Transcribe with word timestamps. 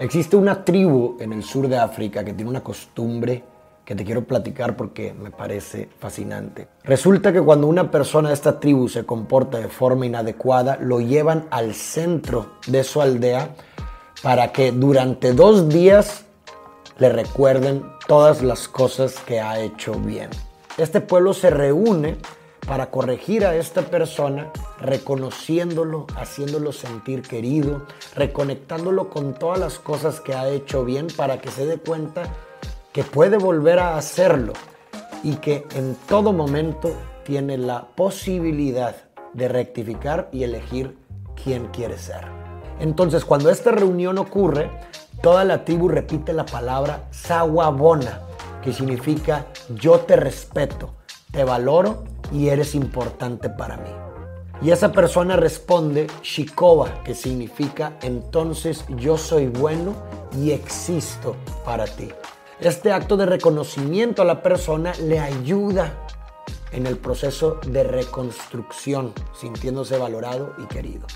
Existe 0.00 0.36
una 0.36 0.64
tribu 0.64 1.16
en 1.18 1.32
el 1.32 1.42
sur 1.42 1.66
de 1.66 1.76
África 1.76 2.24
que 2.24 2.32
tiene 2.32 2.48
una 2.48 2.62
costumbre 2.62 3.42
que 3.84 3.96
te 3.96 4.04
quiero 4.04 4.22
platicar 4.22 4.76
porque 4.76 5.12
me 5.12 5.32
parece 5.32 5.88
fascinante. 5.98 6.68
Resulta 6.84 7.32
que 7.32 7.42
cuando 7.42 7.66
una 7.66 7.90
persona 7.90 8.28
de 8.28 8.34
esta 8.34 8.60
tribu 8.60 8.88
se 8.88 9.04
comporta 9.04 9.58
de 9.58 9.66
forma 9.66 10.06
inadecuada, 10.06 10.78
lo 10.80 11.00
llevan 11.00 11.48
al 11.50 11.74
centro 11.74 12.52
de 12.68 12.84
su 12.84 13.02
aldea 13.02 13.56
para 14.22 14.52
que 14.52 14.70
durante 14.70 15.32
dos 15.32 15.68
días 15.68 16.26
le 16.98 17.08
recuerden 17.08 17.82
todas 18.06 18.40
las 18.40 18.68
cosas 18.68 19.18
que 19.26 19.40
ha 19.40 19.58
hecho 19.58 19.94
bien. 19.94 20.30
Este 20.76 21.00
pueblo 21.00 21.34
se 21.34 21.50
reúne 21.50 22.18
para 22.68 22.90
corregir 22.90 23.46
a 23.46 23.56
esta 23.56 23.80
persona, 23.82 24.52
reconociéndolo, 24.78 26.06
haciéndolo 26.16 26.70
sentir 26.72 27.22
querido, 27.22 27.86
reconectándolo 28.14 29.08
con 29.08 29.32
todas 29.32 29.58
las 29.58 29.78
cosas 29.78 30.20
que 30.20 30.34
ha 30.34 30.48
hecho 30.50 30.84
bien 30.84 31.06
para 31.16 31.40
que 31.40 31.50
se 31.50 31.64
dé 31.64 31.78
cuenta 31.78 32.24
que 32.92 33.04
puede 33.04 33.38
volver 33.38 33.78
a 33.78 33.96
hacerlo 33.96 34.52
y 35.22 35.36
que 35.36 35.66
en 35.74 35.96
todo 36.06 36.34
momento 36.34 36.92
tiene 37.24 37.56
la 37.56 37.88
posibilidad 37.88 38.94
de 39.32 39.48
rectificar 39.48 40.28
y 40.30 40.44
elegir 40.44 40.98
quién 41.42 41.68
quiere 41.68 41.96
ser. 41.96 42.26
Entonces, 42.80 43.24
cuando 43.24 43.50
esta 43.50 43.70
reunión 43.72 44.18
ocurre, 44.18 44.70
toda 45.22 45.44
la 45.44 45.64
tribu 45.64 45.88
repite 45.88 46.34
la 46.34 46.44
palabra 46.44 47.08
Sawabona, 47.12 48.20
que 48.62 48.74
significa 48.74 49.46
yo 49.74 50.00
te 50.00 50.16
respeto, 50.16 50.94
te 51.32 51.44
valoro 51.44 52.04
y 52.32 52.48
eres 52.48 52.74
importante 52.74 53.48
para 53.50 53.76
mí. 53.76 53.90
Y 54.60 54.72
esa 54.72 54.90
persona 54.90 55.36
responde 55.36 56.08
Shikoba, 56.22 57.02
que 57.04 57.14
significa 57.14 57.92
entonces 58.02 58.84
yo 58.96 59.16
soy 59.16 59.46
bueno 59.46 59.94
y 60.36 60.50
existo 60.50 61.36
para 61.64 61.84
ti. 61.84 62.08
Este 62.60 62.90
acto 62.92 63.16
de 63.16 63.26
reconocimiento 63.26 64.22
a 64.22 64.24
la 64.24 64.42
persona 64.42 64.92
le 65.00 65.20
ayuda 65.20 65.94
en 66.72 66.86
el 66.86 66.98
proceso 66.98 67.60
de 67.66 67.84
reconstrucción, 67.84 69.12
sintiéndose 69.38 69.96
valorado 69.96 70.54
y 70.58 70.66
querido. 70.66 71.06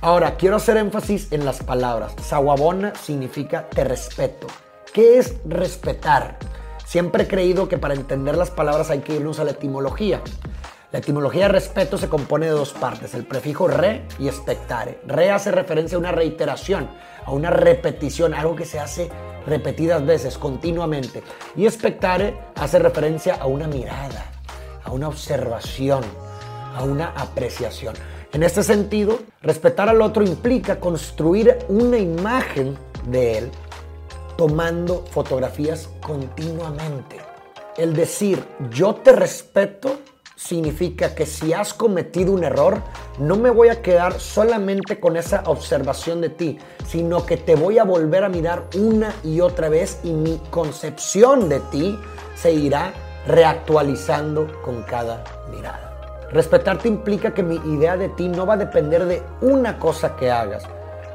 Ahora, 0.00 0.36
quiero 0.36 0.56
hacer 0.56 0.76
énfasis 0.76 1.32
en 1.32 1.44
las 1.44 1.62
palabras. 1.62 2.14
Sawabona 2.22 2.94
significa 2.94 3.68
te 3.68 3.84
respeto. 3.84 4.48
¿Qué 4.92 5.18
es 5.18 5.36
respetar? 5.44 6.38
Siempre 6.84 7.24
he 7.24 7.28
creído 7.28 7.68
que 7.68 7.78
para 7.78 7.94
entender 7.94 8.36
las 8.36 8.50
palabras 8.50 8.90
hay 8.90 9.00
que 9.00 9.16
irnos 9.16 9.38
a 9.38 9.44
la 9.44 9.52
etimología. 9.52 10.22
La 10.90 11.00
etimología 11.00 11.42
de 11.42 11.48
respeto 11.48 11.98
se 11.98 12.08
compone 12.08 12.46
de 12.46 12.52
dos 12.52 12.72
partes, 12.72 13.12
el 13.12 13.26
prefijo 13.26 13.68
re 13.68 14.06
y 14.18 14.26
expectare. 14.26 15.00
Re 15.06 15.30
hace 15.30 15.50
referencia 15.50 15.96
a 15.96 15.98
una 15.98 16.12
reiteración, 16.12 16.88
a 17.26 17.30
una 17.30 17.50
repetición, 17.50 18.32
algo 18.32 18.56
que 18.56 18.64
se 18.64 18.78
hace 18.78 19.10
repetidas 19.44 20.06
veces, 20.06 20.38
continuamente. 20.38 21.22
Y 21.56 21.66
expectare 21.66 22.38
hace 22.54 22.78
referencia 22.78 23.34
a 23.34 23.44
una 23.44 23.68
mirada, 23.68 24.32
a 24.82 24.90
una 24.90 25.08
observación, 25.08 26.02
a 26.74 26.82
una 26.84 27.08
apreciación. 27.08 27.94
En 28.32 28.42
este 28.42 28.62
sentido, 28.62 29.18
respetar 29.42 29.90
al 29.90 30.00
otro 30.00 30.22
implica 30.22 30.80
construir 30.80 31.58
una 31.68 31.98
imagen 31.98 32.78
de 33.08 33.36
él 33.36 33.50
tomando 34.38 35.04
fotografías 35.10 35.90
continuamente. 36.00 37.16
El 37.76 37.92
decir 37.92 38.42
yo 38.70 38.94
te 38.94 39.12
respeto 39.12 39.98
significa 40.38 41.16
que 41.16 41.26
si 41.26 41.52
has 41.52 41.74
cometido 41.74 42.32
un 42.32 42.44
error, 42.44 42.80
no 43.18 43.36
me 43.36 43.50
voy 43.50 43.70
a 43.70 43.82
quedar 43.82 44.20
solamente 44.20 45.00
con 45.00 45.16
esa 45.16 45.42
observación 45.46 46.20
de 46.20 46.28
ti, 46.28 46.58
sino 46.86 47.26
que 47.26 47.36
te 47.36 47.56
voy 47.56 47.78
a 47.78 47.84
volver 47.84 48.22
a 48.22 48.28
mirar 48.28 48.62
una 48.76 49.12
y 49.24 49.40
otra 49.40 49.68
vez 49.68 49.98
y 50.04 50.12
mi 50.12 50.40
concepción 50.50 51.48
de 51.48 51.58
ti 51.72 51.98
se 52.36 52.52
irá 52.52 52.94
reactualizando 53.26 54.46
con 54.62 54.84
cada 54.84 55.24
mirada. 55.50 56.28
Respetarte 56.30 56.86
implica 56.86 57.34
que 57.34 57.42
mi 57.42 57.56
idea 57.74 57.96
de 57.96 58.08
ti 58.10 58.28
no 58.28 58.46
va 58.46 58.54
a 58.54 58.58
depender 58.58 59.06
de 59.06 59.22
una 59.40 59.80
cosa 59.80 60.14
que 60.14 60.30
hagas, 60.30 60.62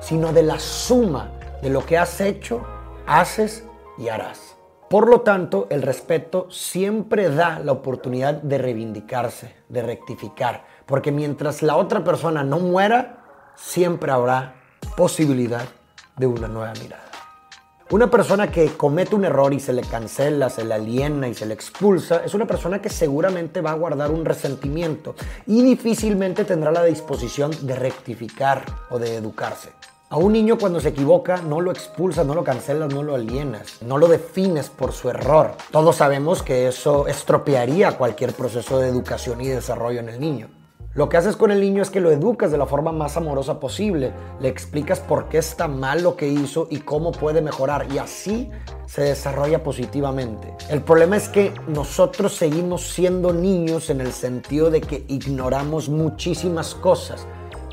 sino 0.01 0.33
de 0.33 0.43
la 0.43 0.59
suma 0.59 1.29
de 1.61 1.69
lo 1.69 1.85
que 1.85 1.97
has 1.97 2.19
hecho 2.19 2.61
haces 3.07 3.63
y 3.97 4.09
harás. 4.09 4.57
Por 4.93 5.09
lo 5.09 5.21
tanto, 5.21 5.65
el 5.71 5.81
respeto 5.81 6.45
siempre 6.51 7.31
da 7.31 7.57
la 7.57 7.71
oportunidad 7.71 8.35
de 8.35 8.59
reivindicarse, 8.59 9.55
de 9.67 9.81
rectificar, 9.81 10.65
porque 10.85 11.11
mientras 11.11 11.63
la 11.63 11.77
otra 11.77 12.03
persona 12.03 12.43
no 12.43 12.59
muera, 12.59 13.53
siempre 13.55 14.11
habrá 14.11 14.53
posibilidad 14.95 15.65
de 16.15 16.27
una 16.27 16.47
nueva 16.47 16.73
mirada. 16.79 17.09
Una 17.89 18.11
persona 18.11 18.51
que 18.51 18.77
comete 18.77 19.15
un 19.15 19.25
error 19.25 19.51
y 19.51 19.59
se 19.59 19.73
le 19.73 19.81
cancela, 19.81 20.51
se 20.51 20.63
le 20.63 20.75
aliena 20.75 21.27
y 21.27 21.33
se 21.33 21.47
le 21.47 21.55
expulsa, 21.55 22.23
es 22.23 22.35
una 22.35 22.45
persona 22.45 22.79
que 22.79 22.89
seguramente 22.89 23.61
va 23.61 23.71
a 23.71 23.73
guardar 23.73 24.11
un 24.11 24.23
resentimiento 24.23 25.15
y 25.47 25.63
difícilmente 25.63 26.45
tendrá 26.45 26.71
la 26.71 26.83
disposición 26.83 27.49
de 27.65 27.75
rectificar 27.75 28.63
o 28.91 28.99
de 28.99 29.15
educarse. 29.15 29.71
A 30.13 30.17
un 30.17 30.33
niño 30.33 30.59
cuando 30.59 30.79
se 30.79 30.89
equivoca 30.89 31.37
no 31.37 31.59
lo 31.59 31.71
expulsas, 31.71 32.23
no 32.23 32.35
lo 32.35 32.43
cancelas, 32.43 32.93
no 32.93 33.01
lo 33.01 33.15
alienas, 33.15 33.81
no 33.81 33.97
lo 33.97 34.07
defines 34.07 34.69
por 34.69 34.91
su 34.91 35.09
error. 35.09 35.53
Todos 35.71 35.95
sabemos 35.95 36.43
que 36.43 36.67
eso 36.67 37.07
estropearía 37.07 37.97
cualquier 37.97 38.33
proceso 38.33 38.77
de 38.77 38.89
educación 38.89 39.41
y 39.41 39.47
desarrollo 39.47 40.01
en 40.01 40.09
el 40.09 40.19
niño. 40.19 40.49
Lo 40.93 41.09
que 41.09 41.17
haces 41.17 41.35
con 41.35 41.49
el 41.49 41.59
niño 41.59 41.81
es 41.81 41.89
que 41.89 41.99
lo 41.99 42.11
educas 42.11 42.51
de 42.51 42.59
la 42.59 42.67
forma 42.67 42.91
más 42.91 43.17
amorosa 43.17 43.59
posible, 43.59 44.13
le 44.39 44.49
explicas 44.49 44.99
por 44.99 45.29
qué 45.29 45.39
está 45.39 45.67
mal 45.67 46.03
lo 46.03 46.15
que 46.15 46.27
hizo 46.27 46.67
y 46.69 46.81
cómo 46.81 47.11
puede 47.11 47.41
mejorar 47.41 47.87
y 47.91 47.97
así 47.97 48.51
se 48.85 49.01
desarrolla 49.01 49.63
positivamente. 49.63 50.53
El 50.69 50.83
problema 50.83 51.17
es 51.17 51.27
que 51.27 51.55
nosotros 51.67 52.35
seguimos 52.35 52.83
siendo 52.83 53.33
niños 53.33 53.89
en 53.89 53.99
el 53.99 54.13
sentido 54.13 54.69
de 54.69 54.81
que 54.81 55.05
ignoramos 55.07 55.89
muchísimas 55.89 56.75
cosas 56.75 57.25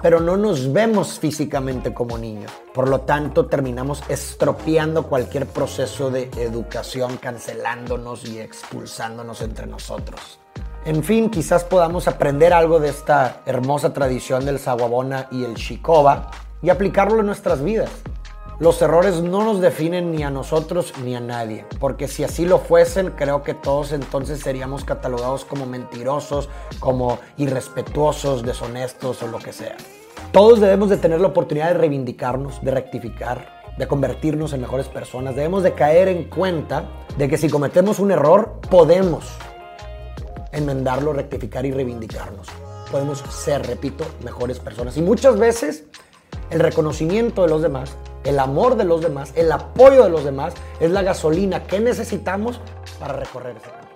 pero 0.02 0.20
no 0.20 0.36
nos 0.36 0.72
vemos 0.72 1.18
físicamente 1.18 1.92
como 1.92 2.18
niños. 2.18 2.52
Por 2.72 2.88
lo 2.88 3.00
tanto, 3.00 3.46
terminamos 3.46 4.02
estropeando 4.08 5.04
cualquier 5.04 5.46
proceso 5.46 6.10
de 6.10 6.30
educación, 6.36 7.16
cancelándonos 7.18 8.24
y 8.24 8.38
expulsándonos 8.38 9.42
entre 9.42 9.66
nosotros. 9.66 10.38
En 10.84 11.04
fin, 11.04 11.28
quizás 11.28 11.64
podamos 11.64 12.08
aprender 12.08 12.54
algo 12.54 12.80
de 12.80 12.88
esta 12.88 13.42
hermosa 13.44 13.92
tradición 13.92 14.46
del 14.46 14.58
Sawabona 14.58 15.28
y 15.30 15.44
el 15.44 15.54
Shikoba 15.54 16.30
y 16.62 16.70
aplicarlo 16.70 17.20
en 17.20 17.26
nuestras 17.26 17.62
vidas. 17.62 17.90
Los 18.60 18.82
errores 18.82 19.22
no 19.22 19.42
nos 19.42 19.62
definen 19.62 20.12
ni 20.12 20.22
a 20.22 20.28
nosotros 20.28 20.92
ni 21.02 21.16
a 21.16 21.20
nadie, 21.20 21.64
porque 21.78 22.08
si 22.08 22.24
así 22.24 22.44
lo 22.44 22.58
fuesen, 22.58 23.12
creo 23.12 23.42
que 23.42 23.54
todos 23.54 23.92
entonces 23.92 24.40
seríamos 24.40 24.84
catalogados 24.84 25.46
como 25.46 25.64
mentirosos, 25.64 26.50
como 26.78 27.18
irrespetuosos, 27.38 28.42
deshonestos 28.42 29.22
o 29.22 29.28
lo 29.28 29.38
que 29.38 29.54
sea. 29.54 29.78
Todos 30.30 30.60
debemos 30.60 30.90
de 30.90 30.98
tener 30.98 31.22
la 31.22 31.28
oportunidad 31.28 31.68
de 31.68 31.78
reivindicarnos, 31.78 32.62
de 32.62 32.70
rectificar, 32.70 33.62
de 33.78 33.88
convertirnos 33.88 34.52
en 34.52 34.60
mejores 34.60 34.88
personas. 34.88 35.34
Debemos 35.34 35.62
de 35.62 35.72
caer 35.72 36.08
en 36.08 36.24
cuenta 36.24 36.84
de 37.16 37.30
que 37.30 37.38
si 37.38 37.48
cometemos 37.48 37.98
un 37.98 38.10
error, 38.10 38.60
podemos 38.68 39.26
enmendarlo, 40.52 41.14
rectificar 41.14 41.64
y 41.64 41.70
reivindicarnos. 41.70 42.46
Podemos 42.92 43.20
ser, 43.30 43.66
repito, 43.66 44.04
mejores 44.22 44.58
personas. 44.58 44.98
Y 44.98 45.00
muchas 45.00 45.38
veces 45.38 45.84
el 46.50 46.60
reconocimiento 46.60 47.40
de 47.40 47.48
los 47.48 47.62
demás, 47.62 47.96
el 48.24 48.38
amor 48.38 48.76
de 48.76 48.84
los 48.84 49.00
demás, 49.00 49.32
el 49.36 49.50
apoyo 49.52 50.04
de 50.04 50.10
los 50.10 50.24
demás 50.24 50.54
es 50.78 50.90
la 50.90 51.02
gasolina 51.02 51.64
que 51.64 51.80
necesitamos 51.80 52.60
para 52.98 53.14
recorrer 53.14 53.56
ese 53.56 53.89